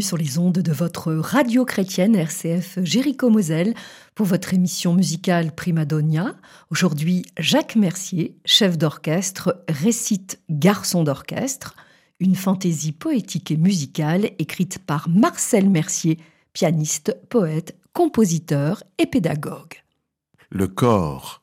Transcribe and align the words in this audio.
Sur 0.00 0.16
les 0.16 0.38
ondes 0.38 0.58
de 0.58 0.72
votre 0.72 1.12
radio 1.12 1.64
chrétienne 1.64 2.14
RCF 2.14 2.78
Jéricho 2.82 3.30
Moselle 3.30 3.74
pour 4.14 4.26
votre 4.26 4.54
émission 4.54 4.94
musicale 4.94 5.52
Primadonia. 5.52 6.36
Aujourd'hui, 6.70 7.24
Jacques 7.38 7.74
Mercier, 7.74 8.36
chef 8.44 8.78
d'orchestre, 8.78 9.64
récite 9.68 10.40
Garçon 10.50 11.04
d'orchestre, 11.04 11.74
une 12.20 12.36
fantaisie 12.36 12.92
poétique 12.92 13.50
et 13.50 13.56
musicale 13.56 14.30
écrite 14.38 14.78
par 14.78 15.08
Marcel 15.08 15.68
Mercier, 15.68 16.18
pianiste, 16.52 17.16
poète, 17.28 17.76
compositeur 17.92 18.84
et 18.98 19.06
pédagogue. 19.06 19.82
Le 20.50 20.68
corps 20.68 21.42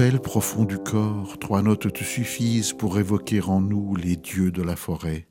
Appel 0.00 0.18
profond 0.18 0.64
du 0.64 0.78
corps, 0.78 1.38
trois 1.38 1.60
notes 1.60 1.92
te 1.92 2.02
suffisent 2.02 2.72
pour 2.72 2.98
évoquer 2.98 3.42
en 3.42 3.60
nous 3.60 3.94
les 3.96 4.16
dieux 4.16 4.50
de 4.50 4.62
la 4.62 4.74
forêt. 4.74 5.28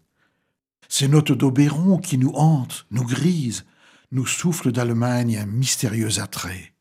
Ces 0.88 1.08
notes 1.08 1.32
d'Oberon 1.32 1.98
qui 1.98 2.20
nous 2.20 2.34
hantent, 2.36 2.86
nous 2.92 3.04
grisent, 3.04 3.66
nous 4.12 4.28
soufflent 4.28 4.72
d'Allemagne 4.72 5.40
un 5.40 5.48
mystérieux 5.48 6.20
attrait. 6.20 6.76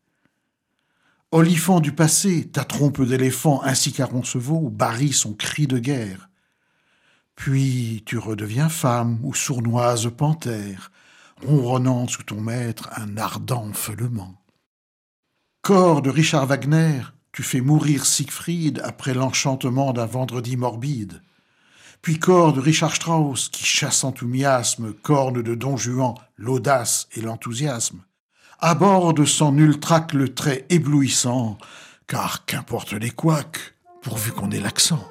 Olifant 1.33 1.81
du 1.81 1.93
passé, 1.93 2.51
ta 2.51 2.63
trompe 2.63 3.01
d'éléphant 3.01 3.63
ainsi 3.63 3.91
qu'à 3.91 4.05
Roncevaux 4.05 4.69
barille 4.69 5.15
son 5.15 5.33
cri 5.33 5.67
de 5.67 5.79
guerre. 5.79 6.29
Puis 7.37 8.03
tu 8.05 8.19
redeviens 8.19 8.69
femme 8.69 9.19
ou 9.23 9.33
sournoise 9.33 10.11
panthère, 10.15 10.93
ronronnant 11.43 12.07
sous 12.07 12.23
ton 12.23 12.43
maître 12.43 12.91
un 12.99 13.17
ardent 13.17 13.73
feulement. 13.73 14.35
Corps 15.63 16.03
de 16.03 16.11
Richard 16.11 16.45
Wagner, 16.45 17.01
tu 17.33 17.43
fais 17.43 17.61
mourir 17.61 18.05
Siegfried 18.05 18.81
après 18.85 19.15
l'enchantement 19.15 19.93
d'un 19.93 20.07
vendredi 20.07 20.57
morbide. 20.57 21.23
Puis 22.03 22.19
corps 22.19 22.53
de 22.53 22.61
Richard 22.61 22.95
Strauss, 22.95 23.49
qui 23.49 23.65
chasse 23.65 24.05
en 24.05 24.13
tout 24.13 24.29
miasme, 24.29 24.93
corne 24.93 25.43
de 25.43 25.55
Don 25.55 25.77
Juan, 25.77 26.15
l'audace 26.37 27.09
et 27.15 27.21
l'enthousiasme, 27.21 28.03
aborde 28.61 29.25
sans 29.25 29.53
nul 29.53 29.79
le 30.13 30.35
trait 30.35 30.65
éblouissant, 30.71 31.59
car 32.07 32.45
qu'importe 32.45 32.93
les 32.93 33.11
couacs, 33.11 33.75
pourvu 34.03 34.33
qu'on 34.33 34.51
ait 34.51 34.61
l'accent. 34.61 35.05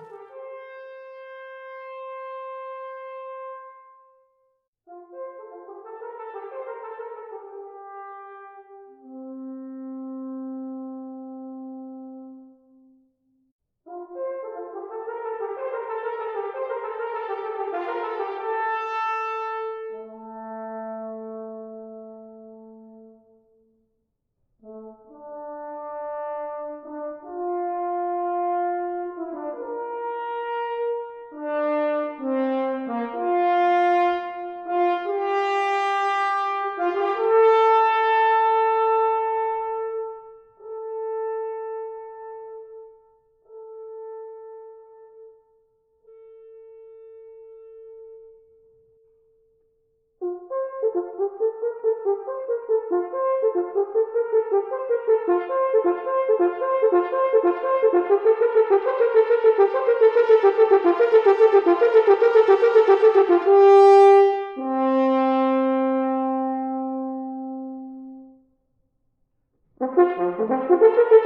Thank 70.38 70.70
you. 70.70 71.17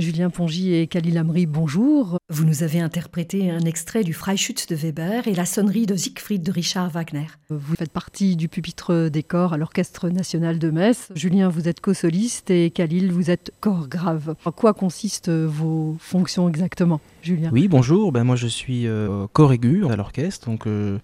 Julien 0.00 0.30
Pongy 0.30 0.74
et 0.74 0.86
Khalil 0.86 1.18
Amri, 1.18 1.44
bonjour. 1.44 2.16
Vous 2.30 2.44
nous 2.44 2.62
avez 2.62 2.80
interprété 2.80 3.50
un 3.50 3.60
extrait 3.60 4.02
du 4.02 4.14
Freischütz 4.14 4.66
de 4.66 4.74
Weber 4.74 5.28
et 5.28 5.34
la 5.34 5.44
sonnerie 5.44 5.84
de 5.84 5.94
Siegfried 5.94 6.42
de 6.42 6.50
Richard 6.50 6.88
Wagner. 6.88 7.26
Vous 7.50 7.76
faites 7.76 7.92
partie 7.92 8.34
du 8.34 8.48
pupitre 8.48 9.10
des 9.10 9.22
corps 9.22 9.52
à 9.52 9.58
l'Orchestre 9.58 10.08
national 10.08 10.58
de 10.58 10.70
Metz. 10.70 11.08
Julien, 11.14 11.50
vous 11.50 11.68
êtes 11.68 11.80
co-soliste 11.80 12.50
et 12.50 12.70
Khalil, 12.70 13.12
vous 13.12 13.30
êtes 13.30 13.52
corps 13.60 13.88
grave. 13.88 14.34
En 14.46 14.52
quoi 14.52 14.72
consistent 14.72 15.28
vos 15.28 15.96
fonctions 16.00 16.48
exactement, 16.48 17.00
Julien? 17.22 17.50
Oui, 17.52 17.68
bonjour. 17.68 18.10
Ben, 18.10 18.24
moi, 18.24 18.36
je 18.36 18.46
suis 18.46 18.86
euh, 18.86 19.26
corps 19.34 19.52
aigu 19.52 19.84
à 19.86 19.96
l'orchestre, 19.96 20.48
donc 20.48 20.66
euh, 20.66 20.98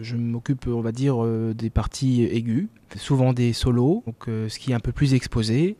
je 0.00 0.14
m'occupe, 0.14 0.68
on 0.68 0.82
va 0.82 0.92
dire, 0.92 1.24
euh, 1.24 1.52
des 1.52 1.70
parties 1.70 2.22
aiguës, 2.22 2.68
souvent 2.96 3.32
des 3.32 3.52
solos, 3.52 4.04
donc 4.06 4.26
ce 4.26 4.58
qui 4.58 4.70
est 4.70 4.74
un 4.74 4.80
peu 4.80 4.92
plus 4.92 5.14
exposé 5.14 5.76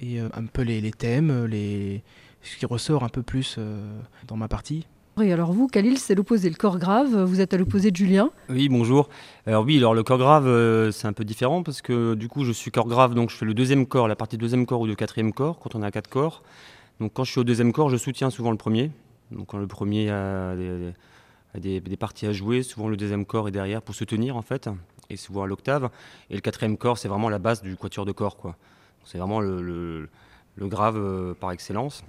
et 0.00 0.20
euh, 0.20 0.28
un 0.34 0.46
peu 0.46 0.62
les, 0.62 0.90
thèmes, 0.90 1.44
les, 1.46 2.02
ce 2.42 2.56
qui 2.56 2.66
ressort 2.66 3.04
un 3.04 3.08
peu 3.08 3.22
plus 3.22 3.56
euh, 3.58 3.80
dans 4.26 4.36
ma 4.36 4.48
partie. 4.48 4.86
Et 5.22 5.32
alors 5.32 5.52
vous, 5.52 5.66
Khalil, 5.66 5.96
c'est 5.96 6.14
l'opposé, 6.14 6.50
le 6.50 6.56
corps 6.56 6.78
grave, 6.78 7.22
vous 7.22 7.40
êtes 7.40 7.54
à 7.54 7.56
l'opposé 7.56 7.90
de 7.90 7.96
Julien 7.96 8.30
Oui, 8.50 8.68
bonjour. 8.68 9.08
Alors 9.46 9.64
oui, 9.64 9.78
alors 9.78 9.94
le 9.94 10.02
corps 10.02 10.18
grave, 10.18 10.46
euh, 10.46 10.90
c'est 10.90 11.06
un 11.06 11.14
peu 11.14 11.24
différent 11.24 11.62
parce 11.62 11.80
que 11.80 12.14
du 12.14 12.28
coup, 12.28 12.44
je 12.44 12.52
suis 12.52 12.70
corps 12.70 12.86
grave, 12.86 13.14
donc 13.14 13.30
je 13.30 13.36
fais 13.36 13.46
le 13.46 13.54
deuxième 13.54 13.86
corps, 13.86 14.08
la 14.08 14.16
partie 14.16 14.36
deuxième 14.36 14.66
corps 14.66 14.80
ou 14.80 14.86
le 14.86 14.94
quatrième 14.94 15.32
corps, 15.32 15.58
quand 15.58 15.74
on 15.74 15.82
a 15.82 15.90
quatre 15.90 16.10
corps. 16.10 16.42
Donc 17.00 17.12
quand 17.14 17.24
je 17.24 17.30
suis 17.30 17.40
au 17.40 17.44
deuxième 17.44 17.72
corps, 17.72 17.88
je 17.88 17.96
soutiens 17.96 18.28
souvent 18.28 18.50
le 18.50 18.58
premier. 18.58 18.90
Donc 19.30 19.46
quand 19.46 19.58
le 19.58 19.66
premier 19.66 20.10
a 20.10 20.54
des, 20.54 21.80
des, 21.80 21.96
parties 21.96 22.26
à 22.26 22.32
jouer, 22.32 22.62
souvent 22.62 22.88
le 22.88 22.96
deuxième 22.96 23.24
corps 23.24 23.48
est 23.48 23.52
derrière 23.52 23.80
pour 23.80 23.94
soutenir 23.94 24.36
en 24.36 24.42
fait, 24.42 24.68
et 25.08 25.16
souvent 25.16 25.44
à 25.44 25.46
l'octave. 25.46 25.88
Et 26.28 26.34
le 26.34 26.40
quatrième 26.42 26.76
corps, 26.76 26.98
c'est 26.98 27.08
vraiment 27.08 27.30
la 27.30 27.38
base 27.38 27.62
du 27.62 27.74
quatuor 27.76 28.04
de 28.04 28.12
corps, 28.12 28.36
quoi. 28.36 28.56
C'est 29.06 29.18
vraiment 29.18 29.40
le, 29.40 30.08
grave 30.58 30.96
euh, 30.98 31.32
par 31.32 31.52
excellence 31.52 32.04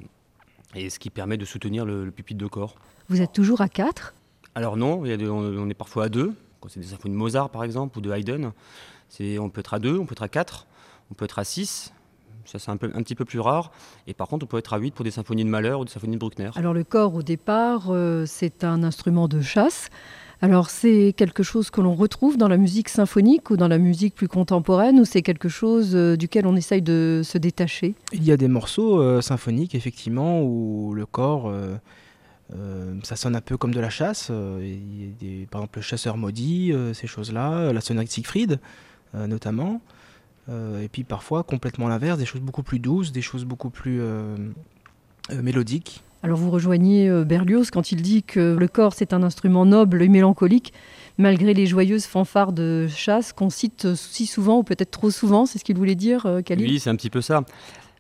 et 0.75 0.89
ce 0.89 0.99
qui 0.99 1.09
permet 1.09 1.37
de 1.37 1.45
soutenir 1.45 1.85
le, 1.85 2.11
pupitre 2.11 2.39
de 2.39 2.47
corps. 2.47 2.75
Vous 3.07 3.21
êtes 3.21 3.31
toujours 3.31 3.61
à 3.61 3.69
4 3.69 4.13
Alors 4.55 4.75
non, 4.75 5.03
on, 5.03 5.69
est 5.69 5.73
parfois 5.73 6.05
à 6.05 6.09
2. 6.09 6.33
Quand 6.59 6.69
c'est 6.69 6.79
des 6.79 6.87
symphonies 6.87 7.13
de 7.13 7.19
Mozart 7.19 7.49
par 7.49 7.63
exemple 7.63 7.97
ou 7.97 8.01
de 8.01 8.11
Haydn, 8.11 8.51
on 9.39 9.49
peut 9.49 9.59
être 9.59 9.75
à 9.75 9.79
2, 9.79 9.97
on 9.97 10.05
peut 10.05 10.13
être 10.13 10.23
à 10.23 10.27
4, 10.27 10.67
on 11.11 11.13
peut 11.13 11.25
être 11.25 11.39
à 11.39 11.43
6. 11.43 11.93
Ça, 12.45 12.59
c'est 12.59 12.71
un, 12.71 12.75
un, 12.75 13.03
petit 13.03 13.15
peu 13.15 13.25
plus 13.25 13.41
rare. 13.41 13.71
Et 14.07 14.13
par 14.13 14.29
contre, 14.29 14.45
on 14.45 14.47
peut 14.47 14.57
être 14.57 14.73
à 14.73 14.77
8 14.77 14.93
pour 14.93 15.03
des 15.03 15.11
symphonies 15.11 15.43
de 15.43 15.49
Mahler 15.49 15.73
ou 15.73 15.83
des 15.83 15.91
symphonies 15.91 16.15
de 16.15 16.19
Bruckner. 16.19 16.49
Alors, 16.55 16.73
le 16.73 16.85
corps, 16.85 17.13
au 17.13 17.21
départ, 17.21 17.87
euh, 17.89 18.25
c'est 18.25 18.63
un 18.63 18.83
instrument 18.83 19.27
de 19.27 19.41
chasse. 19.41 19.89
Alors 20.41 20.69
c'est 20.69 21.13
quelque 21.17 21.41
chose 21.41 21.71
que 21.71 21.81
l'on 21.81 21.95
retrouve 21.95 22.37
dans 22.37 22.47
la 22.47 22.57
musique 22.57 22.89
symphonique 22.89 23.49
ou 23.49 23.57
dans 23.57 23.67
la 23.67 23.79
musique 23.79 24.13
plus 24.13 24.27
contemporaine 24.27 24.99
ou 24.99 25.05
c'est 25.05 25.23
quelque 25.23 25.49
chose 25.49 25.95
euh, 25.95 26.15
duquel 26.15 26.45
on 26.45 26.55
essaye 26.55 26.83
de 26.83 27.21
se 27.23 27.39
détacher? 27.39 27.95
Il 28.13 28.23
y 28.23 28.31
a 28.31 28.37
des 28.37 28.47
morceaux 28.47 29.01
euh, 29.01 29.21
symphoniques 29.21 29.73
effectivement 29.73 30.43
où 30.43 30.93
le 30.93 31.07
corps, 31.07 31.49
euh, 31.49 31.75
ça 33.01 33.15
sonne 33.15 33.35
un 33.35 33.41
peu 33.41 33.57
comme 33.57 33.73
de 33.73 33.79
la 33.79 33.89
chasse. 33.89 34.27
par 34.27 35.61
exemple 35.61 35.79
le 35.79 35.81
chasseur 35.81 36.17
maudit, 36.17 36.71
ces 36.93 37.07
choses-là, 37.07 37.73
la 37.73 37.81
sonnerie 37.81 38.05
de 38.05 38.11
Siegfried 38.11 38.59
notamment. 39.13 39.81
et 40.49 40.87
puis 40.87 41.03
parfois 41.03 41.43
complètement 41.43 41.87
l'inverse, 41.87 42.19
des 42.19 42.25
choses 42.25 42.41
beaucoup 42.41 42.63
plus 42.63 42.79
douces, 42.79 43.11
des 43.11 43.21
choses 43.21 43.43
beaucoup 43.43 43.69
plus 43.69 44.01
mélodiques. 45.33 46.03
Alors 46.23 46.37
vous 46.37 46.49
rejoignez 46.49 47.09
euh, 47.09 47.23
Berlioz 47.23 47.69
quand 47.71 47.91
il 47.91 48.01
dit 48.01 48.23
que 48.23 48.55
le 48.57 48.67
corps 48.67 48.93
c'est 48.93 49.13
un 49.13 49.23
instrument 49.23 49.65
noble 49.65 50.01
et 50.01 50.09
mélancolique, 50.09 50.73
malgré 51.17 51.53
les 51.53 51.65
joyeuses 51.65 52.05
fanfares 52.05 52.53
de 52.53 52.87
chasse 52.87 53.33
qu'on 53.33 53.49
cite 53.49 53.95
si 53.95 54.25
souvent 54.25 54.57
ou 54.59 54.63
peut-être 54.63 54.91
trop 54.91 55.11
souvent, 55.11 55.45
c'est 55.45 55.59
ce 55.59 55.63
qu'il 55.63 55.77
voulait 55.77 55.95
dire, 55.95 56.25
euh, 56.25 56.41
Khalil? 56.41 56.67
Oui, 56.67 56.79
c'est 56.79 56.89
un 56.89 56.95
petit 56.95 57.09
peu 57.09 57.21
ça. 57.21 57.43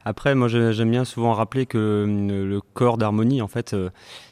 Après, 0.03 0.35
moi 0.35 0.47
j'aime 0.47 0.89
bien 0.89 1.03
souvent 1.03 1.33
rappeler 1.33 1.65
que 1.65 1.77
euh, 1.77 2.45
le 2.45 2.61
corps 2.61 2.97
d'harmonie, 2.97 3.41
en 3.41 3.49
fait, 3.49 3.71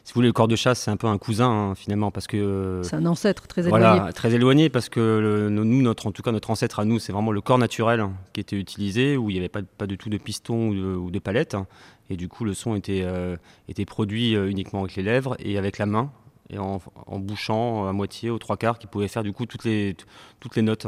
si 0.05 0.13
vous 0.13 0.19
voulez, 0.19 0.27
le 0.29 0.33
corps 0.33 0.47
de 0.47 0.55
chasse, 0.55 0.79
c'est 0.79 0.91
un 0.91 0.95
peu 0.95 1.07
un 1.07 1.17
cousin 1.17 1.49
hein, 1.49 1.75
finalement, 1.75 2.11
parce 2.11 2.27
que 2.27 2.79
c'est 2.81 2.95
un 2.95 3.05
ancêtre 3.05 3.45
très 3.47 3.67
éloigné. 3.67 3.85
Voilà, 3.85 4.13
très 4.13 4.33
éloigné, 4.33 4.69
parce 4.69 4.87
que 4.87 5.49
nous, 5.49 5.81
notre, 5.81 6.07
en 6.07 6.11
tout 6.11 6.21
cas, 6.21 6.31
notre 6.31 6.49
ancêtre 6.49 6.79
à 6.79 6.85
nous, 6.85 6.97
c'est 6.97 7.11
vraiment 7.11 7.33
le 7.33 7.41
corps 7.41 7.57
naturel 7.57 7.99
hein, 7.99 8.13
qui 8.31 8.39
était 8.39 8.55
utilisé, 8.55 9.17
où 9.17 9.29
il 9.29 9.33
n'y 9.33 9.39
avait 9.39 9.49
pas, 9.49 9.61
pas, 9.77 9.85
du 9.85 9.97
tout 9.97 10.09
de 10.09 10.17
piston 10.17 10.69
ou 10.69 10.73
de, 10.73 10.95
ou 10.95 11.11
de 11.11 11.19
palette. 11.19 11.55
Hein. 11.55 11.67
Et 12.09 12.17
du 12.17 12.27
coup, 12.27 12.45
le 12.45 12.53
son 12.53 12.75
était, 12.75 13.01
euh, 13.03 13.35
était 13.67 13.85
produit 13.85 14.35
euh, 14.35 14.49
uniquement 14.49 14.81
avec 14.81 14.95
les 14.95 15.03
lèvres 15.03 15.35
et 15.39 15.57
avec 15.57 15.77
la 15.77 15.85
main, 15.85 16.11
et 16.49 16.59
en, 16.59 16.79
bouchant 17.17 17.87
à 17.87 17.93
moitié, 17.93 18.29
aux 18.29 18.37
trois 18.37 18.57
quarts, 18.57 18.77
qui 18.77 18.87
pouvait 18.87 19.07
faire 19.07 19.23
du 19.23 19.33
coup 19.33 19.45
toutes 19.45 19.65
les, 19.65 19.95
toutes 20.39 20.55
les 20.55 20.61
notes. 20.61 20.85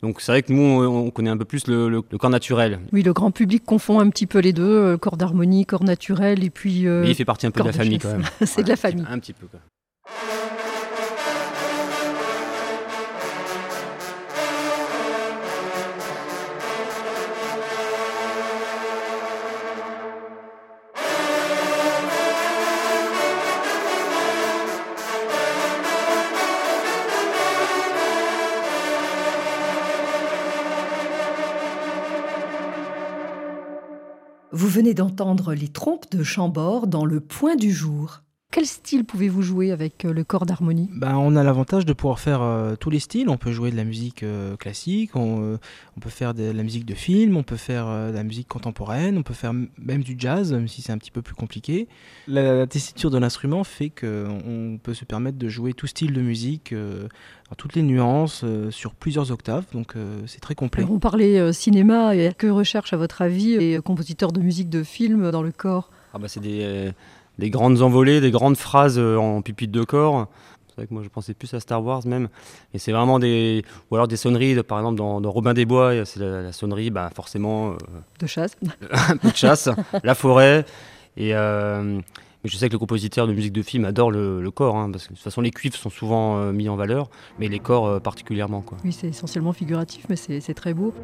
Donc 0.00 0.20
c'est 0.20 0.32
vrai 0.32 0.42
que 0.42 0.52
nous, 0.52 0.62
on 0.62 1.10
connaît 1.10 1.30
un 1.30 1.36
peu 1.36 1.44
plus 1.44 1.66
le, 1.66 2.00
corps 2.00 2.30
naturel. 2.30 2.80
Oui, 2.92 3.02
le 3.02 3.12
grand 3.12 3.30
public 3.30 3.64
confond 3.64 4.00
un 4.00 4.08
petit 4.08 4.26
peu 4.26 4.38
les 4.38 4.52
deux, 4.52 4.62
euh, 4.62 4.96
corps 4.96 5.16
d'harmonie, 5.16 5.66
corps 5.66 5.84
naturel, 5.84 6.42
et 6.44 6.50
puis... 6.50 6.84
il 6.84 7.14
fait 7.14 7.24
partie 7.24 7.46
un 7.46 7.50
peu 7.50 7.60
de 7.60 7.66
la 7.66 7.72
famille 7.72 7.98
quand 7.98 8.12
même. 8.12 8.24
c'est 8.46 8.62
de 8.62 8.68
la 8.68 8.76
famille. 8.76 9.04
Un 9.08 9.18
petit 9.18 9.34
peu. 9.34 9.46
Quoi. 9.46 9.60
Vous 34.68 34.74
venez 34.74 34.92
d'entendre 34.92 35.54
les 35.54 35.68
trompes 35.68 36.10
de 36.14 36.22
Chambord 36.22 36.88
dans 36.88 37.06
le 37.06 37.20
point 37.20 37.56
du 37.56 37.72
jour. 37.72 38.20
Quel 38.58 38.66
style 38.66 39.04
pouvez-vous 39.04 39.42
jouer 39.42 39.70
avec 39.70 40.04
euh, 40.04 40.12
le 40.12 40.24
corps 40.24 40.44
d'harmonie? 40.44 40.90
Ben, 40.92 41.14
On 41.14 41.36
a 41.36 41.44
l'avantage 41.44 41.86
de 41.86 41.92
pouvoir 41.92 42.18
faire 42.18 42.42
euh, 42.42 42.74
tous 42.74 42.90
les 42.90 42.98
styles. 42.98 43.28
On 43.28 43.36
peut 43.36 43.52
jouer 43.52 43.70
de 43.70 43.76
la 43.76 43.84
musique 43.84 44.24
euh, 44.24 44.56
classique, 44.56 45.14
on, 45.14 45.60
peut 46.00 46.10
faire 46.10 46.34
de, 46.34 46.50
la 46.50 46.64
musique 46.64 46.84
de 46.84 46.94
film, 46.94 47.36
on 47.36 47.44
peut 47.44 47.54
faire 47.54 47.86
de 47.86 48.12
la 48.12 48.24
musique 48.24 48.48
contemporaine, 48.48 49.16
on 49.16 49.22
peut 49.22 49.32
faire 49.32 49.52
même 49.52 50.02
du 50.02 50.16
jazz, 50.18 50.52
même 50.52 50.66
si 50.66 50.82
c'est 50.82 50.90
un 50.90 50.98
petit 50.98 51.12
peu 51.12 51.22
plus 51.22 51.36
compliqué. 51.36 51.86
La, 52.26 52.66
tessiture 52.66 53.12
de 53.12 53.18
l'instrument 53.18 53.62
fait 53.62 53.90
qu'on 53.90 54.80
peut 54.82 54.94
se 54.94 55.04
permettre 55.04 55.38
de 55.38 55.48
jouer 55.48 55.72
tout 55.72 55.86
style 55.86 56.12
de 56.12 56.20
musique, 56.20 56.74
toutes 57.56 57.76
les 57.76 57.82
nuances, 57.82 58.44
sur 58.70 58.92
plusieurs 58.94 59.30
octaves, 59.30 59.66
donc 59.72 59.94
c'est 60.26 60.40
très 60.40 60.56
complet. 60.56 60.84
on 60.88 60.98
parlait 60.98 61.52
cinéma, 61.52 62.16
et 62.16 62.32
que 62.36 62.48
recherche 62.48 62.92
à 62.92 62.96
votre 62.96 63.22
avis 63.22 63.56
les 63.56 63.78
compositeurs 63.80 64.32
de 64.32 64.40
musique 64.40 64.68
de 64.68 64.82
film 64.82 65.30
dans 65.30 65.42
le 65.42 65.52
corps? 65.52 65.90
Ah 66.14 66.18
bah 66.18 66.28
C'est 66.28 66.40
des 66.40 66.92
des 67.38 67.50
grandes 67.50 67.82
envolées, 67.82 68.20
des 68.20 68.30
grandes 68.30 68.56
phrases 68.56 68.98
euh, 68.98 69.16
en 69.16 69.42
pupitre 69.42 69.72
de 69.72 69.84
corps. 69.84 70.26
C'est 70.68 70.76
vrai 70.76 70.86
que 70.86 70.94
moi 70.94 71.02
je 71.02 71.08
pensais 71.08 71.34
plus 71.34 71.52
à 71.54 71.60
Star 71.60 71.82
Wars 71.84 72.06
même. 72.06 72.28
Et 72.74 72.78
c'est 72.78 72.92
vraiment 72.92 73.18
des. 73.18 73.64
Ou 73.90 73.96
alors 73.96 74.08
des 74.08 74.16
sonneries, 74.16 74.62
par 74.62 74.78
exemple 74.78 74.96
dans, 74.96 75.30
Robin 75.30 75.54
des 75.54 75.64
Bois, 75.64 76.04
c'est 76.04 76.20
la, 76.20 76.52
sonnerie, 76.52 76.90
bah, 76.90 77.10
forcément. 77.14 77.72
Euh, 77.72 77.76
de 78.20 78.26
chasse. 78.26 78.56
un 79.08 79.16
peu 79.16 79.30
de 79.30 79.36
chasse, 79.36 79.68
la 80.02 80.14
forêt. 80.14 80.64
Et. 81.16 81.34
Euh, 81.34 82.00
mais 82.44 82.50
je 82.50 82.56
sais 82.56 82.68
que 82.68 82.74
le 82.74 82.78
compositeur 82.78 83.26
de 83.26 83.32
musique 83.32 83.52
de 83.52 83.62
film 83.62 83.84
adore 83.84 84.12
le, 84.12 84.48
corps, 84.52 84.76
hein, 84.76 84.92
parce 84.92 85.08
que 85.08 85.08
de 85.08 85.14
toute 85.16 85.24
façon 85.24 85.40
les 85.40 85.50
cuivres 85.50 85.74
sont 85.74 85.90
souvent 85.90 86.52
mis 86.52 86.68
en 86.68 86.76
valeur, 86.76 87.10
mais 87.40 87.48
les 87.48 87.58
corps 87.58 88.00
particulièrement. 88.00 88.60
Quoi. 88.60 88.78
Oui, 88.84 88.92
c'est 88.92 89.08
essentiellement 89.08 89.52
figuratif, 89.52 90.06
mais 90.08 90.14
c'est 90.14 90.54
très 90.54 90.72
beau. 90.72 90.94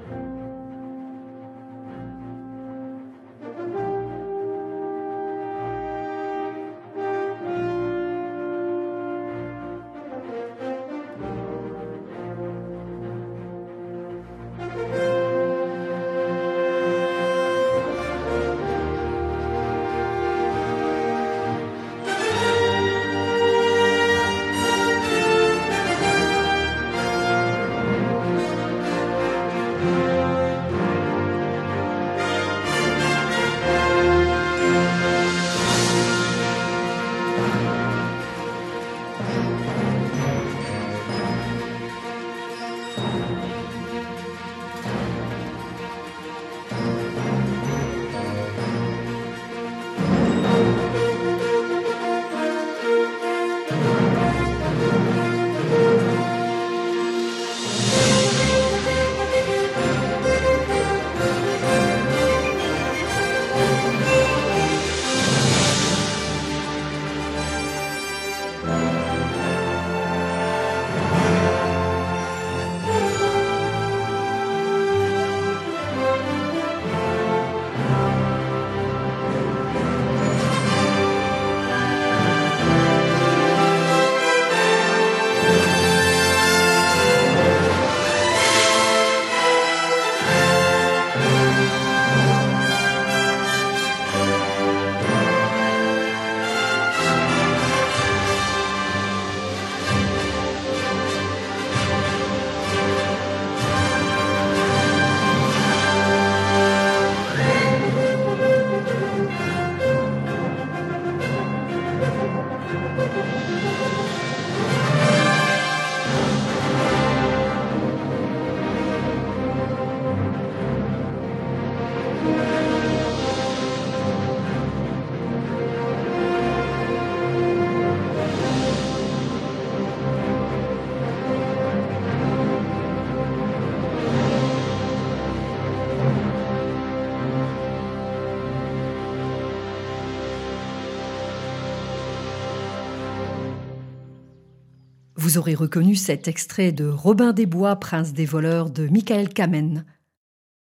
Vous 145.25 145.39
aurez 145.39 145.55
reconnu 145.55 145.95
cet 145.95 146.29
extrait 146.29 146.71
de 146.71 146.85
Robin 146.87 147.33
des 147.33 147.47
Bois, 147.47 147.77
Prince 147.77 148.13
des 148.13 148.27
voleurs 148.27 148.69
de 148.69 148.89
Michael 148.89 149.31
Kamen. 149.31 149.87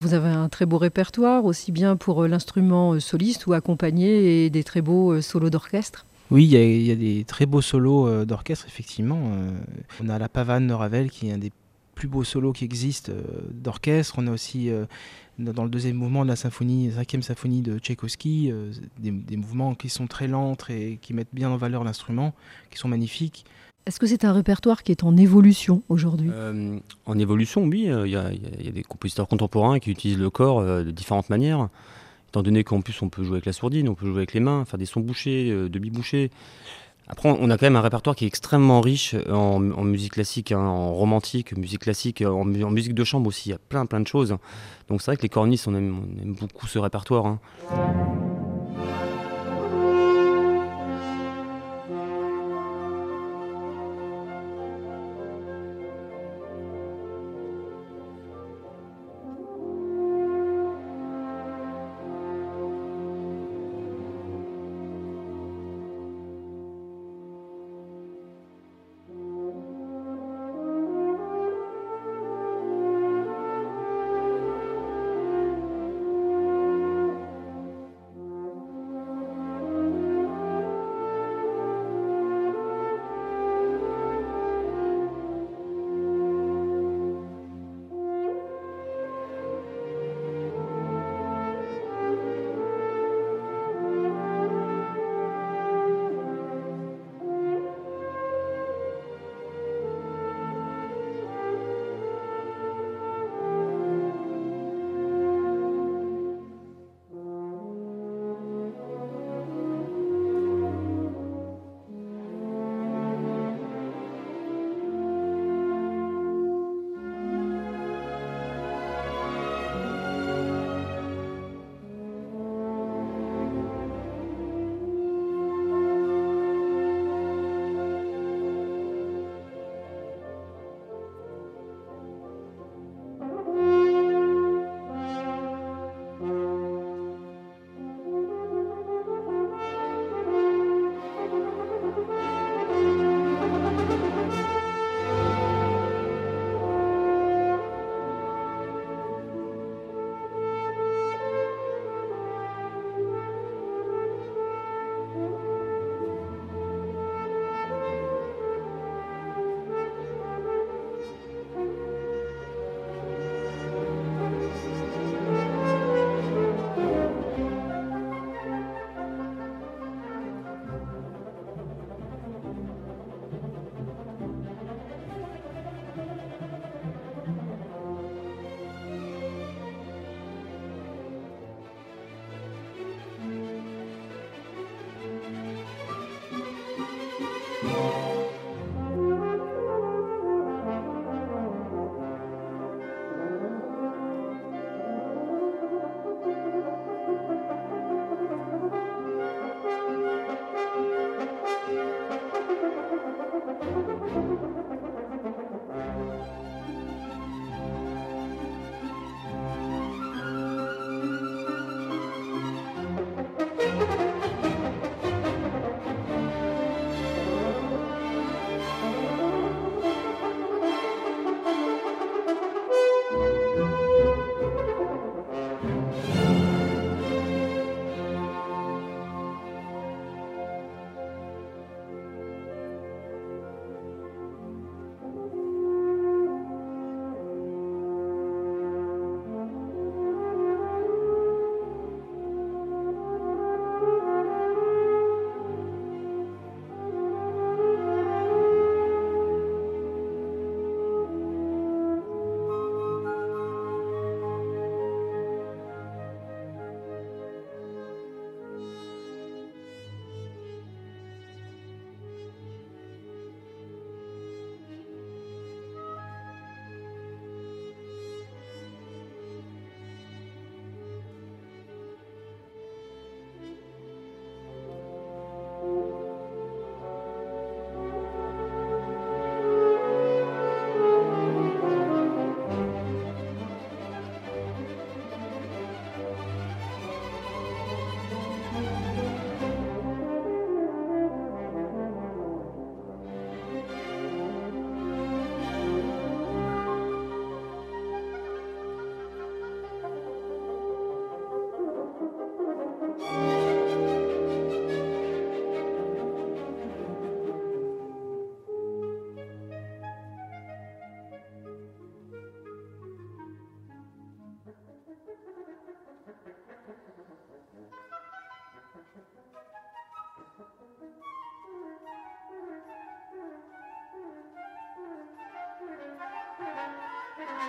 Vous 0.03 0.15
avez 0.15 0.29
un 0.29 0.49
très 0.49 0.67
beau 0.67 0.79
répertoire, 0.79 1.45
aussi 1.45 1.73
bien 1.73 1.97
pour 1.97 2.23
euh, 2.23 2.29
l'instrument 2.29 2.93
euh, 2.93 3.01
soliste 3.01 3.49
ou 3.49 3.55
accompagné 3.55 4.45
et 4.45 4.51
des 4.51 4.63
très 4.63 4.83
beaux 4.83 5.15
euh, 5.15 5.21
solos 5.21 5.51
d'orchestre. 5.51 6.07
Oui, 6.31 6.45
il 6.45 6.83
y, 6.87 6.93
a 6.93 6.95
des 6.95 7.25
très 7.25 7.45
beaux 7.45 7.61
solos 7.61 8.25
d'orchestre, 8.25 8.67
effectivement. 8.69 9.33
On 10.01 10.09
a 10.09 10.17
la 10.17 10.29
Pavane 10.29 10.69
de 10.69 10.75
Ravel, 10.75 11.11
qui 11.11 11.29
est 11.29 11.33
un 11.33 11.39
des 11.39 11.51
plus 11.97 12.07
beaux 12.07 12.23
solos 12.23 12.53
qui 12.53 12.65
existent 12.65 13.13
d'orchestre. 13.51 14.15
On 14.19 14.29
a 14.29 14.31
aussi, 14.31 14.71
dans 15.39 15.63
le 15.63 15.71
deuxième 15.71 15.97
mouvement 15.97 16.25
de 16.25 16.29
la 16.29 16.35
symphonie, 16.35 16.91
cinquième 16.93 17.23
symphonie 17.23 17.63
de 17.63 17.79
Tchaïkovski, 17.79 18.53
des, 18.99 19.13
des, 19.13 19.37
mouvements 19.37 19.77
qui 19.77 19.89
sont 19.89 20.09
très 20.09 20.27
lents 20.27 20.57
et 20.69 20.99
qui 21.01 21.15
mettent 21.15 21.33
bien 21.33 21.49
en 21.49 21.57
valeur 21.57 21.85
l'instrument, 21.85 22.35
qui 22.71 22.79
sont 22.79 22.89
magnifiques. 22.89 23.45
Est-ce 23.87 24.01
que 24.01 24.07
c'est 24.09 24.25
un 24.25 24.33
répertoire 24.33 24.83
qui 24.83 24.91
est 24.91 25.05
en 25.05 25.17
évolution 25.17 25.83
aujourd'hui? 25.89 26.29
Euh, 26.33 26.79
En 27.07 27.19
évolution, 27.21 27.63
oui. 27.63 27.89
Euh, 27.89 28.05
il 28.05 28.13
y, 28.13 28.17
a 28.17 28.73
des 28.73 28.83
compositeurs 28.83 29.29
contemporains 29.29 29.79
qui 29.79 29.93
utilisent 29.93 30.19
le 30.19 30.29
corps 30.29 30.59
euh, 30.59 30.83
de 30.83 30.91
différentes 30.91 31.31
manières. 31.31 31.69
Étant 32.29 32.43
donné 32.43 32.65
qu'en 32.65 32.81
plus 32.81 33.01
on 33.01 33.09
peut 33.09 33.23
jouer 33.23 33.35
avec 33.35 33.47
la 33.47 33.53
sourdine, 33.53 33.89
on 33.89 33.95
peut 33.95 34.07
jouer 34.07 34.17
avec 34.17 34.35
les 34.35 34.41
mains, 34.41 34.65
faire 34.65 34.79
des 34.79 34.87
sons 34.87 35.01
bouchés, 35.01 35.69
demi-bouchés. 35.71 36.33
Après, 37.07 37.29
on 37.29 37.49
a 37.51 37.57
quand 37.57 37.67
même 37.67 37.77
un 37.77 37.81
répertoire 37.81 38.17
qui 38.17 38.25
est 38.25 38.27
extrêmement 38.27 38.81
riche 38.81 39.15
en, 39.31 39.61
musique 39.61 40.15
classique, 40.15 40.51
hein, 40.51 40.59
en 40.59 40.93
romantique, 40.93 41.57
musique 41.57 41.83
classique, 41.83 42.25
en, 42.27 42.45
musique 42.45 42.95
de 42.95 43.05
chambre 43.05 43.29
aussi. 43.29 43.51
Il 43.51 43.53
y 43.53 43.55
a 43.55 43.59
plein, 43.59 43.87
plein 43.87 44.01
de 44.01 44.09
choses. 44.09 44.37
Donc 44.89 45.01
c'est 45.01 45.13
vrai 45.13 45.17
que 45.17 45.23
les 45.23 45.29
cornistes, 45.29 45.69
on 45.69 45.77
aime, 45.77 46.03
beaucoup 46.41 46.67
ce 46.67 46.81
répertoire. 46.81 47.27
Hein. 47.27 47.39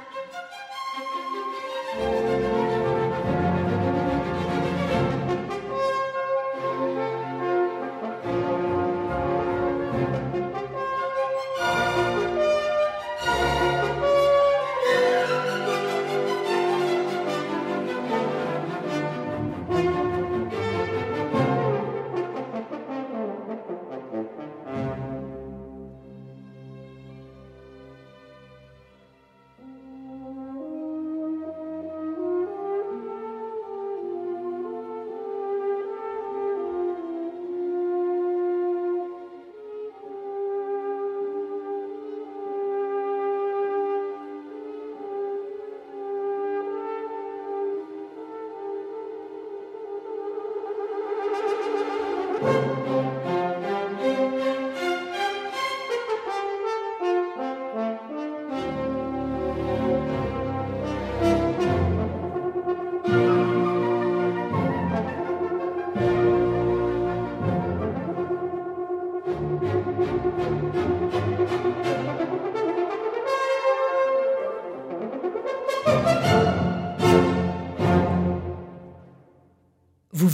Thank 0.09 0.33
you. 2.21 2.26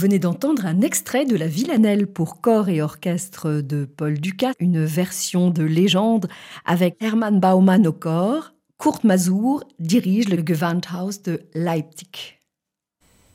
Venez 0.04 0.18
d'entendre 0.18 0.66
un 0.66 0.82
extrait 0.82 1.24
de 1.24 1.34
la 1.34 1.46
Villanelle 1.46 2.06
pour 2.06 2.42
corps 2.42 2.68
et 2.68 2.82
orchestre 2.82 3.62
de 3.62 3.86
Paul 3.86 4.20
Ducat, 4.20 4.52
une 4.58 4.84
version 4.84 5.48
de 5.48 5.62
légende 5.62 6.28
avec 6.66 6.96
Hermann 7.00 7.40
Baumann 7.40 7.86
au 7.86 7.94
corps. 7.94 8.52
Kurt 8.78 9.04
Mazur 9.04 9.64
dirige 9.78 10.28
le 10.28 10.42
Gewandhaus 10.46 11.22
de 11.24 11.40
Leipzig. 11.54 12.36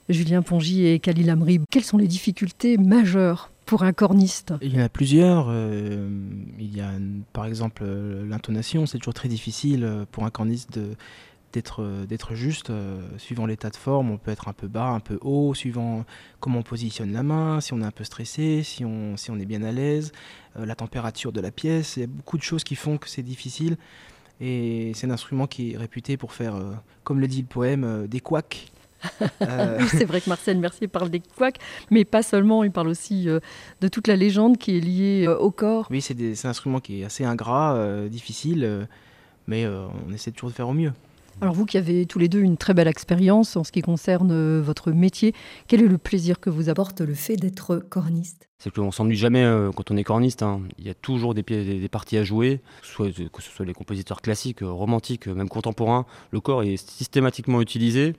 Julien 0.09 0.43
Pongy 0.43 0.85
et 0.85 0.99
Khalil 0.99 1.31
Amri, 1.31 1.59
quelles 1.71 1.83
sont 1.83 1.97
les 1.97 2.07
difficultés 2.07 2.77
majeures 2.77 3.49
pour 3.65 3.81
un 3.81 3.91
corniste? 3.91 4.53
Il 4.61 4.75
y 4.75 4.79
en 4.79 4.85
a 4.85 4.89
plusieurs. 4.89 5.47
Euh, 5.49 6.07
il 6.59 6.77
y 6.77 6.81
a 6.81 6.91
par 7.33 7.45
exemple 7.45 7.83
l'intonation, 7.83 8.85
c'est 8.85 8.99
toujours 8.99 9.15
très 9.15 9.29
difficile 9.29 9.83
euh, 9.83 10.05
pour 10.11 10.23
un 10.23 10.29
corniste 10.29 10.77
de 10.77 10.91
d'être 11.53 11.81
euh, 11.81 12.05
d'être 12.05 12.35
juste 12.35 12.69
euh, 12.69 13.01
suivant 13.17 13.45
l'état 13.45 13.69
de 13.69 13.75
forme 13.75 14.11
on 14.11 14.17
peut 14.17 14.31
être 14.31 14.47
un 14.47 14.53
peu 14.53 14.67
bas 14.67 14.87
un 14.89 14.99
peu 14.99 15.17
haut 15.21 15.53
suivant 15.53 16.05
comment 16.39 16.59
on 16.59 16.63
positionne 16.63 17.11
la 17.11 17.23
main 17.23 17.61
si 17.61 17.73
on 17.73 17.81
est 17.81 17.85
un 17.85 17.91
peu 17.91 18.03
stressé 18.03 18.61
si 18.63 18.85
on 18.85 19.17
si 19.17 19.31
on 19.31 19.39
est 19.39 19.45
bien 19.45 19.63
à 19.63 19.71
l'aise 19.71 20.11
euh, 20.57 20.65
la 20.65 20.75
température 20.75 21.31
de 21.31 21.41
la 21.41 21.51
pièce 21.51 21.97
il 21.97 22.01
y 22.01 22.03
a 22.03 22.07
beaucoup 22.07 22.37
de 22.37 22.43
choses 22.43 22.63
qui 22.63 22.75
font 22.75 22.97
que 22.97 23.09
c'est 23.09 23.23
difficile 23.23 23.77
et 24.41 24.91
c'est 24.95 25.07
un 25.07 25.11
instrument 25.11 25.47
qui 25.47 25.73
est 25.73 25.77
réputé 25.77 26.17
pour 26.17 26.33
faire 26.33 26.55
comme 27.03 27.19
le 27.19 27.27
dit 27.27 27.41
le 27.41 27.47
poème 27.47 28.07
des 28.07 28.19
couacs 28.19 28.71
c'est 29.39 30.03
vrai 30.03 30.19
que 30.19 30.27
Marcel 30.27 30.57
Mercier 30.57 30.89
parle 30.89 31.09
des 31.09 31.21
couacs, 31.21 31.55
mais 31.89 32.03
pas 32.03 32.21
seulement, 32.21 32.65
il 32.65 32.71
parle 32.71 32.89
aussi 32.89 33.27
de 33.27 33.87
toute 33.87 34.07
la 34.07 34.17
légende 34.17 34.57
qui 34.57 34.75
est 34.75 34.81
liée 34.81 35.25
au 35.25 35.51
corps. 35.51 35.87
Oui, 35.89 36.01
c'est 36.01 36.19
un 36.19 36.49
instrument 36.49 36.81
qui 36.81 36.99
est 36.99 37.05
assez 37.05 37.23
ingrat, 37.23 37.81
difficile, 38.09 38.89
mais 39.47 39.65
on 39.65 40.11
essaie 40.13 40.31
toujours 40.31 40.49
de 40.49 40.55
faire 40.55 40.67
au 40.67 40.73
mieux. 40.73 40.91
Alors 41.41 41.53
vous 41.53 41.65
qui 41.65 41.77
avez 41.77 42.05
tous 42.05 42.19
les 42.19 42.27
deux 42.27 42.41
une 42.41 42.57
très 42.57 42.73
belle 42.73 42.89
expérience 42.89 43.55
en 43.55 43.63
ce 43.63 43.71
qui 43.71 43.81
concerne 43.81 44.31
euh, 44.31 44.61
votre 44.61 44.91
métier, 44.91 45.33
quel 45.67 45.81
est 45.81 45.87
le 45.87 45.97
plaisir 45.97 46.41
que 46.41 46.49
vous 46.49 46.67
apporte 46.67 46.99
le 46.99 47.13
fait 47.13 47.37
d'être 47.37 47.77
corniste? 47.77 48.49
C'est 48.57 48.73
qu'on 48.73 48.91
s'ennuie 48.91 49.15
jamais 49.15 49.43
euh, 49.43 49.71
quand 49.71 49.89
on 49.89 49.95
est 49.95 50.03
corniste. 50.03 50.43
Hein. 50.43 50.61
Il 50.77 50.85
y 50.85 50.89
a 50.89 50.93
toujours 50.93 51.33
des, 51.33 51.43
des, 51.43 51.87
parties 51.87 52.17
à 52.17 52.25
jouer, 52.25 52.59
soit, 52.81 53.07
que 53.09 53.41
ce 53.41 53.49
soit 53.51 53.65
les 53.65 53.73
compositeurs 53.73 54.21
classiques, 54.21 54.63
euh, 54.63 54.69
romantiques, 54.69 55.27
même 55.27 55.47
contemporains. 55.47 56.05
Le 56.31 56.41
corps 56.41 56.63
est 56.63 56.75
systématiquement 56.75 57.61
utilisé. 57.61 58.15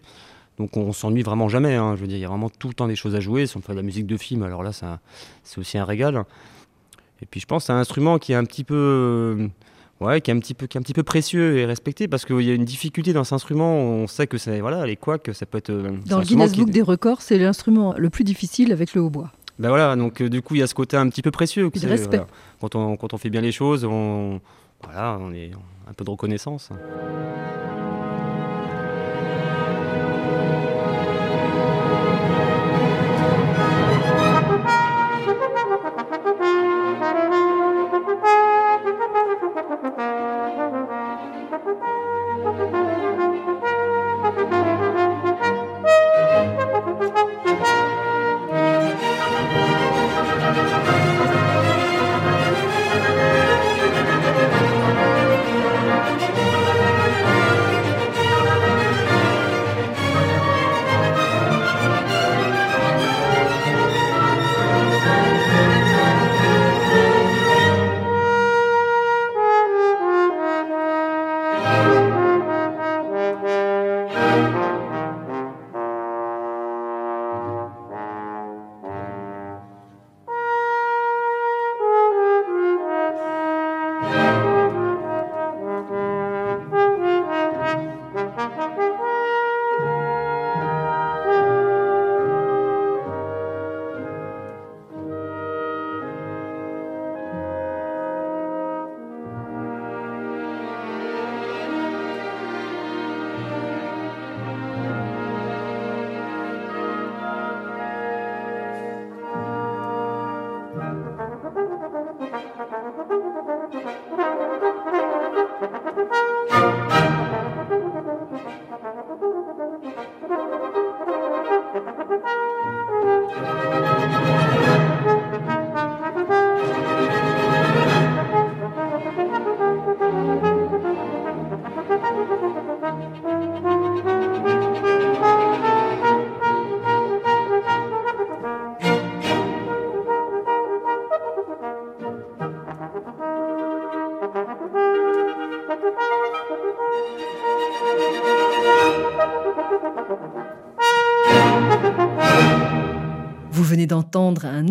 Donc 0.56 0.78
on 0.78 0.92
s'ennuie 0.92 1.22
vraiment 1.22 1.50
jamais. 1.50 1.74
Hein. 1.74 1.96
Je 1.96 2.00
veux 2.00 2.06
dire, 2.06 2.16
il 2.16 2.22
y 2.22 2.24
a 2.24 2.28
vraiment 2.28 2.48
tout 2.48 2.68
le 2.68 2.74
temps 2.74 2.88
des 2.88 2.96
choses 2.96 3.14
à 3.14 3.20
jouer. 3.20 3.46
Si 3.46 3.54
on 3.58 3.60
fait 3.60 3.72
de 3.72 3.76
la 3.76 3.82
musique 3.82 4.06
de 4.06 4.16
film, 4.16 4.42
alors 4.44 4.62
là, 4.62 4.70
c'est 4.72 5.58
aussi 5.58 5.76
un 5.76 5.84
régal. 5.84 6.24
Et 7.20 7.26
puis 7.26 7.38
je 7.38 7.46
pense 7.46 7.64
que 7.64 7.66
c'est 7.66 7.72
un 7.74 7.78
instrument 7.78 8.18
qui 8.18 8.32
est 8.32 8.36
un 8.36 8.44
petit 8.44 8.64
peu 8.64 9.50
Ouais, 10.00 10.22
qui 10.22 10.30
est 10.30 10.34
un 10.34 10.38
petit 10.38 10.54
peu, 10.54 10.66
qui 10.66 10.78
est 10.78 10.80
un 10.80 10.82
petit 10.82 10.94
peu 10.94 11.02
précieux 11.02 11.58
et 11.58 11.66
respecté 11.66 12.08
parce 12.08 12.24
qu'il 12.24 12.40
y 12.40 12.50
a 12.50 12.54
une 12.54 12.64
difficulté 12.64 13.12
dans 13.12 13.24
cet 13.24 13.34
instrument. 13.34 13.74
On 13.74 14.06
sait 14.06 14.26
que 14.26 14.38
c'est 14.38 14.60
voilà, 14.60 14.86
les 14.86 14.96
couacs, 14.96 15.28
ça 15.34 15.44
peut 15.44 15.58
être. 15.58 15.68
Euh, 15.68 15.90
dans 16.06 16.20
le 16.20 16.24
Guinness 16.24 16.56
Book 16.56 16.70
des 16.70 16.80
records, 16.80 17.20
c'est 17.20 17.38
l'instrument 17.38 17.94
le 17.96 18.08
plus 18.08 18.24
difficile 18.24 18.72
avec 18.72 18.94
le 18.94 19.02
hautbois. 19.02 19.30
Ben 19.58 19.68
voilà, 19.68 19.94
donc 19.96 20.22
euh, 20.22 20.30
du 20.30 20.40
coup, 20.40 20.54
il 20.54 20.60
y 20.60 20.62
a 20.62 20.66
ce 20.66 20.74
côté 20.74 20.96
un 20.96 21.06
petit 21.10 21.20
peu 21.20 21.30
précieux. 21.30 21.68
De 21.68 21.86
respect. 21.86 22.22
quand, 22.62 22.74
on, 22.76 22.96
quand 22.96 23.12
on 23.12 23.18
fait 23.18 23.28
bien 23.28 23.42
les 23.42 23.52
choses, 23.52 23.84
on, 23.84 24.40
voilà, 24.82 25.18
on 25.20 25.32
est 25.34 25.50
un 25.86 25.92
peu 25.92 26.04
de 26.04 26.10
reconnaissance. 26.10 26.70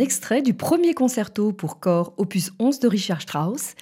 Extrait 0.09 0.41
du 0.41 0.55
premier 0.55 0.95
concerto 0.95 1.53
pour 1.53 1.79
corps 1.79 2.15
opus 2.17 2.51
11 2.57 2.79
de 2.79 2.87
Richard 2.87 3.21
Strauss. 3.21 3.75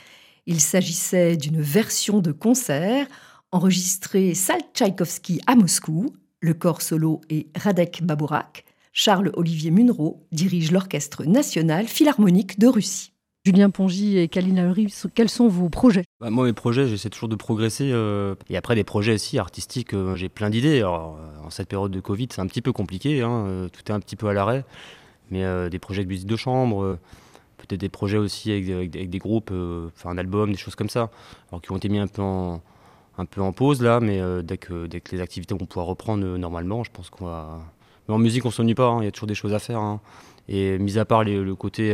Il 0.45 0.59
s'agissait 0.59 1.37
d'une 1.37 1.61
version 1.61 2.19
de 2.19 2.33
concert 2.33 3.07
enregistrée 3.53 4.33
Salt 4.33 4.65
Tchaïkovski 4.73 5.39
à 5.47 5.55
Moscou. 5.55 6.13
Le 6.41 6.53
corps 6.53 6.81
solo 6.81 7.21
est 7.29 7.47
Radek 7.57 8.03
Baburak. 8.03 8.65
Charles-Olivier 8.91 9.71
Munro 9.71 10.27
dirige 10.33 10.73
l'Orchestre 10.73 11.23
national 11.23 11.87
philharmonique 11.87 12.59
de 12.59 12.67
Russie. 12.67 13.13
Julien 13.45 13.69
Pongy 13.69 14.17
et 14.17 14.27
Kalina 14.27 14.63
Uri, 14.63 14.93
quels 15.15 15.29
sont 15.29 15.47
vos 15.47 15.69
projets? 15.69 16.03
Bah, 16.19 16.29
Moi, 16.29 16.43
mes 16.43 16.51
projets, 16.51 16.89
j'essaie 16.89 17.09
toujours 17.09 17.29
de 17.29 17.37
progresser. 17.37 17.91
Euh, 17.93 18.35
et 18.49 18.57
après, 18.57 18.75
des 18.75 18.83
projets 18.83 19.13
aussi 19.13 19.39
artistiques, 19.39 19.93
euh, 19.93 20.17
j'ai 20.17 20.27
plein 20.27 20.49
d'idées. 20.49 20.79
Alors, 20.79 21.17
en 21.41 21.49
cette 21.49 21.69
période 21.69 21.91
de 21.91 22.01
Covid, 22.01 22.27
c'est 22.33 22.41
un 22.41 22.47
petit 22.47 22.61
peu 22.61 22.73
compliqué, 22.73 23.21
hein, 23.21 23.45
euh, 23.47 23.69
tout 23.69 23.89
est 23.89 23.95
un 23.95 24.01
petit 24.01 24.17
peu 24.17 24.27
à 24.27 24.33
l'arrêt. 24.33 24.65
Mais 25.31 25.69
des 25.69 25.79
projets 25.79 26.03
de 26.03 26.07
musique 26.07 26.27
de 26.27 26.35
chambre, 26.35 26.97
peut-être 27.57 27.79
des 27.79 27.89
projets 27.89 28.17
aussi 28.17 28.51
avec, 28.51 29.09
des 29.09 29.19
groupes, 29.19 29.51
enfin 29.95 30.11
un 30.11 30.17
album, 30.17 30.51
des 30.51 30.57
choses 30.57 30.75
comme 30.75 30.89
ça, 30.89 31.09
alors 31.49 31.61
qui 31.61 31.71
ont 31.71 31.77
été 31.77 31.89
mis 31.89 31.99
un 31.99 32.07
peu 32.07 32.21
en, 32.21 33.51
pause 33.51 33.81
là, 33.81 33.99
mais 33.99 34.21
dès, 34.43 34.57
que, 34.57 34.87
dès 34.87 35.01
que 35.01 35.15
les 35.15 35.21
activités 35.21 35.53
vont 35.53 35.65
pouvoir 35.65 35.87
reprendre 35.87 36.23
normalement, 36.37 36.83
je 36.83 36.91
pense 36.91 37.09
qu'on 37.09 37.25
va. 37.25 37.59
Mais 38.07 38.13
en 38.13 38.19
musique, 38.19 38.45
on 38.45 38.51
s'ennuie 38.51 38.75
pas, 38.75 38.87
hein, 38.87 39.01
il 39.01 39.05
y 39.05 39.07
a 39.07 39.11
toujours 39.11 39.27
des 39.27 39.35
choses 39.35 39.53
à 39.53 39.59
faire. 39.59 39.79
Hein. 39.79 39.99
Et 40.47 40.77
mis 40.79 40.97
à 40.97 41.03
part 41.03 41.25
le 41.25 41.55
côté 41.55 41.93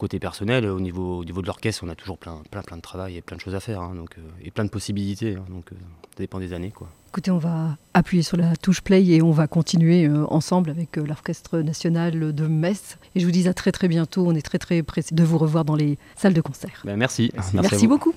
côté 0.00 0.18
personnel, 0.18 0.66
au 0.66 0.80
niveau, 0.80 1.18
au 1.18 1.24
niveau 1.24 1.42
de 1.42 1.46
l'orchestre, 1.46 1.84
on 1.86 1.90
a 1.90 1.94
toujours 1.94 2.16
plein, 2.16 2.40
plein, 2.50 2.62
plein 2.62 2.78
de 2.78 2.82
travail 2.82 3.18
et 3.18 3.20
plein 3.20 3.36
de 3.36 3.42
choses 3.42 3.54
à 3.54 3.60
faire, 3.60 3.82
hein, 3.82 3.94
donc, 3.94 4.16
euh, 4.18 4.22
et 4.42 4.50
plein 4.50 4.64
de 4.64 4.70
possibilités. 4.70 5.36
Hein, 5.36 5.44
donc, 5.50 5.66
euh, 5.72 5.76
ça 5.76 6.18
dépend 6.18 6.40
des 6.40 6.54
années. 6.54 6.72
Quoi. 6.74 6.88
Écoutez, 7.10 7.30
on 7.30 7.38
va 7.38 7.76
appuyer 7.92 8.22
sur 8.22 8.38
la 8.38 8.56
touche 8.56 8.80
play 8.80 9.04
et 9.04 9.22
on 9.22 9.30
va 9.30 9.46
continuer 9.46 10.06
euh, 10.06 10.24
ensemble 10.28 10.70
avec 10.70 10.96
l'Orchestre 10.96 11.58
national 11.58 12.32
de 12.32 12.46
Metz. 12.46 12.96
Et 13.14 13.20
je 13.20 13.26
vous 13.26 13.32
dis 13.32 13.46
à 13.46 13.54
très 13.54 13.72
très 13.72 13.88
bientôt. 13.88 14.26
On 14.26 14.34
est 14.34 14.42
très 14.42 14.58
très 14.58 14.82
pressé 14.82 15.14
de 15.14 15.22
vous 15.22 15.38
revoir 15.38 15.64
dans 15.64 15.76
les 15.76 15.98
salles 16.16 16.34
de 16.34 16.40
concert. 16.40 16.82
Ben, 16.84 16.96
merci. 16.96 17.30
Merci, 17.34 17.56
merci 17.56 17.86
beaucoup. 17.86 18.14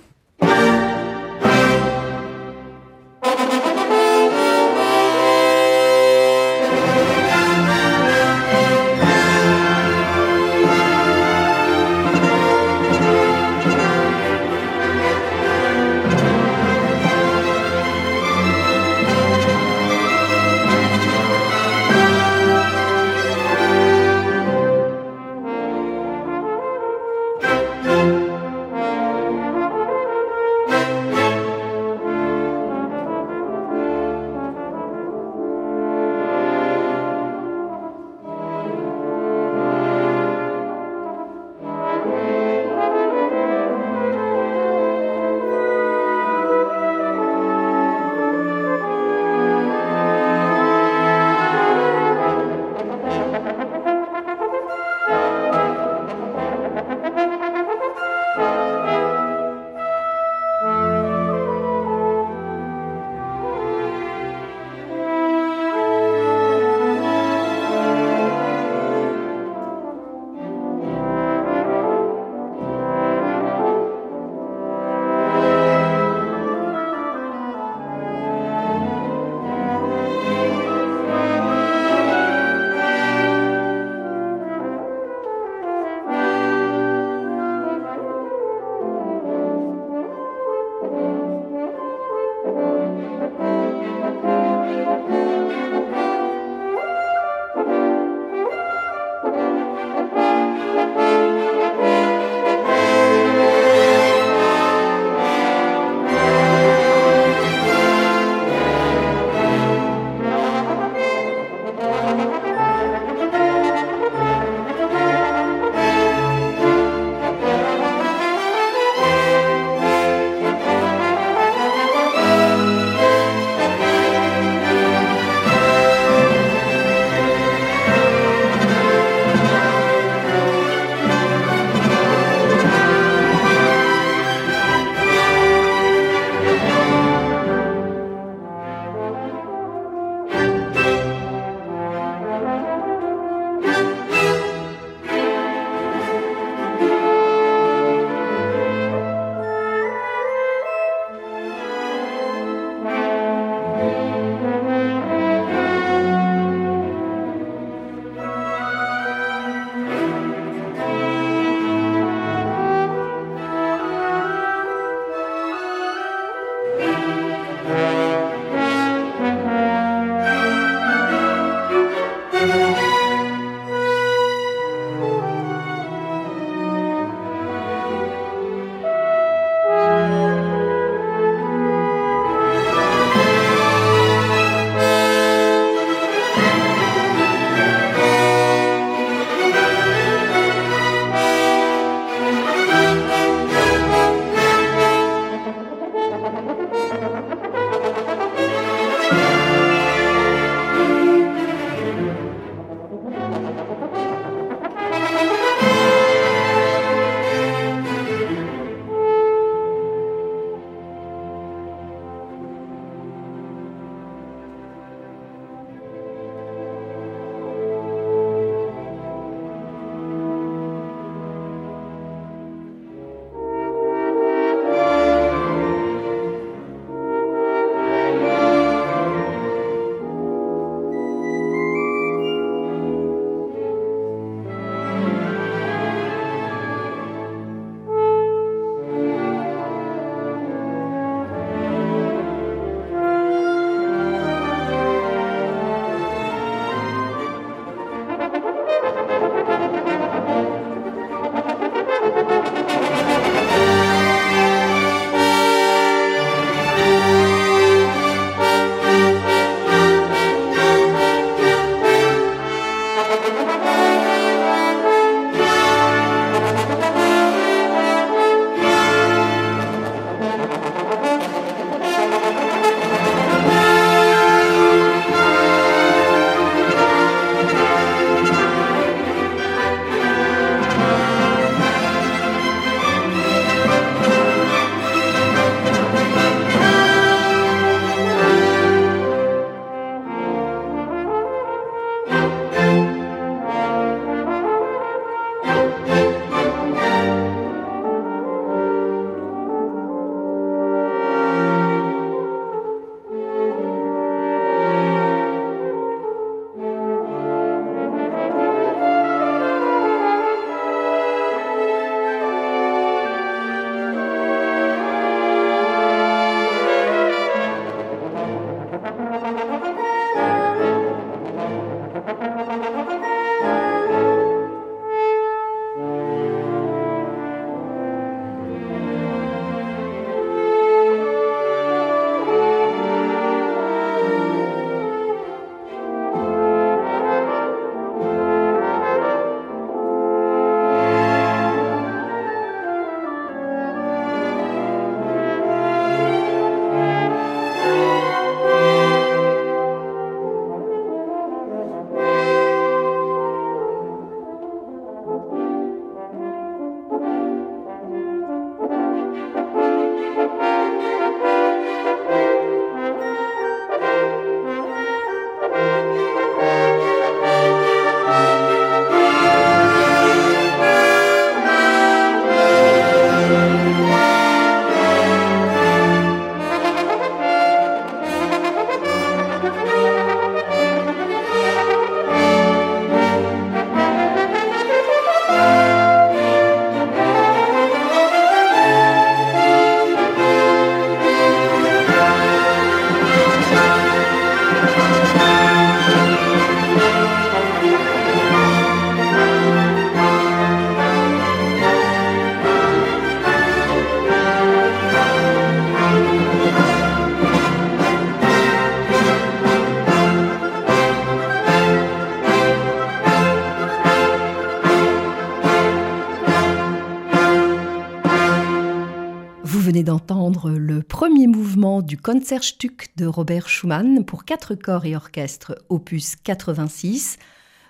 Du 421.82 421.98
Concertstück 421.98 422.96
de 422.98 423.06
Robert 423.06 423.50
Schumann 423.50 424.06
pour 424.06 424.26
quatre 424.26 424.56
corps 424.56 424.86
et 424.86 424.96
orchestre, 424.96 425.56
opus 425.70 426.16
86. 426.24 427.18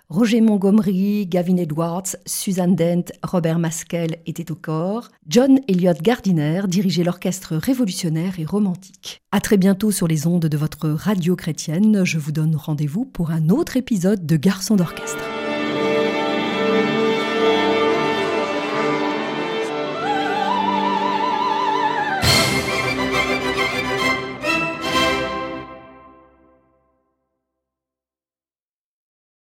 Roger 0.09 0.41
Montgomery, 0.41 1.25
Gavin 1.25 1.57
Edwards, 1.57 2.15
Suzanne 2.25 2.75
Dent, 2.75 3.05
Robert 3.23 3.57
Maskel 3.57 4.17
étaient 4.25 4.51
au 4.51 4.55
corps. 4.55 5.09
John 5.27 5.59
Elliott 5.67 6.01
Gardiner 6.01 6.63
dirigeait 6.67 7.03
l'orchestre 7.03 7.55
révolutionnaire 7.55 8.39
et 8.39 8.45
romantique. 8.45 9.21
À 9.31 9.39
très 9.39 9.57
bientôt 9.57 9.91
sur 9.91 10.07
les 10.07 10.27
ondes 10.27 10.45
de 10.45 10.57
votre 10.57 10.89
radio 10.89 11.35
chrétienne. 11.35 12.03
Je 12.03 12.19
vous 12.19 12.31
donne 12.31 12.55
rendez-vous 12.55 13.05
pour 13.05 13.31
un 13.31 13.49
autre 13.49 13.77
épisode 13.77 14.25
de 14.25 14.35
Garçons 14.35 14.75
d'orchestre. 14.75 15.23